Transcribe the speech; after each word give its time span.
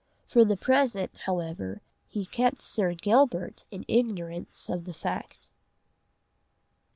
For 0.25 0.43
the 0.43 0.57
present, 0.57 1.15
however, 1.25 1.79
he 2.07 2.25
kept 2.25 2.63
Sir 2.63 2.95
Gilbert 2.95 3.65
in 3.69 3.85
ignorance 3.87 4.67
of 4.67 4.85
the 4.85 4.95
fact. 4.95 5.51